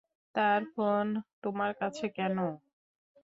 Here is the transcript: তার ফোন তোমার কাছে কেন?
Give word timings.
তার 0.35 0.61
ফোন 0.73 1.05
তোমার 1.43 1.71
কাছে 1.81 2.05
কেন? 2.17 2.37